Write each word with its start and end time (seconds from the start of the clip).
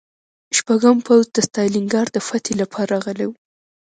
شپږم 0.57 0.97
پوځ 1.07 1.25
د 1.31 1.37
ستالینګراډ 1.47 2.07
د 2.13 2.17
فتحې 2.27 2.53
لپاره 2.61 2.89
راغلی 3.05 3.25
و 3.27 3.31